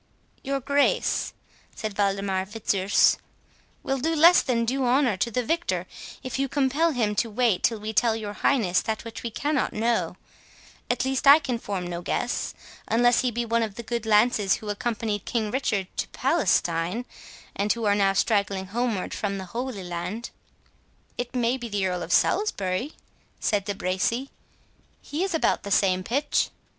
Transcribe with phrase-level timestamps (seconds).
[0.43, 1.31] "Your Grace,"
[1.75, 3.17] said Waldemar Fitzurse,
[3.83, 5.85] "will do less than due honour to the victor,
[6.23, 9.73] if you compel him to wait till we tell your highness that which we cannot
[9.73, 10.17] know;
[10.89, 14.69] at least I can form no guess—unless he be one of the good lances who
[14.69, 17.05] accompanied King Richard to Palestine,
[17.55, 20.31] and who are now straggling homeward from the Holy Land."
[21.15, 22.93] "It may be the Earl of Salisbury,"
[23.39, 24.31] said De Bracy;
[24.99, 26.49] "he is about the same pitch."